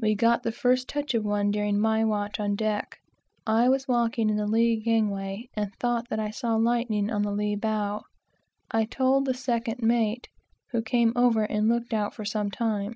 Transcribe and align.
We 0.00 0.14
got 0.14 0.44
the 0.44 0.50
first 0.50 0.88
touch 0.88 1.12
of 1.12 1.26
one 1.26 1.50
during 1.50 1.78
my 1.78 2.02
watch 2.02 2.40
on 2.40 2.54
deck. 2.54 2.96
I 3.46 3.68
was 3.68 3.86
walking 3.86 4.30
in 4.30 4.36
the 4.36 4.46
lee 4.46 4.76
gangway, 4.80 5.50
and 5.52 5.70
thought 5.74 6.08
that 6.08 6.18
I 6.18 6.30
saw 6.30 6.54
lightning 6.56 7.10
on 7.10 7.20
the 7.20 7.32
lee 7.32 7.54
bow. 7.54 8.04
I 8.70 8.86
told 8.86 9.26
the 9.26 9.34
second 9.34 9.82
mate, 9.82 10.28
who 10.70 10.80
came 10.80 11.12
over 11.14 11.42
and 11.42 11.68
looked 11.68 11.92
out 11.92 12.14
for 12.14 12.24
some 12.24 12.50
time. 12.50 12.94